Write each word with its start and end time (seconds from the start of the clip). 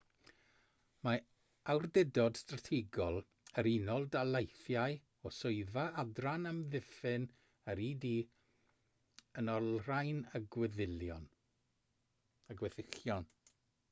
mae 1.07 1.17
awdurdod 1.73 2.39
strategol 2.41 3.17
yr 3.63 3.69
unol 3.73 4.07
daleithiau 4.15 4.97
o 5.23 5.25
swyddfa 5.41 5.83
adran 6.05 6.51
amddiffyn 6.53 7.29
yr 7.75 7.83
ud 7.91 8.09
yn 9.43 9.55
olrhain 9.59 10.25
y 10.37 10.39
gweddillion 10.59 11.31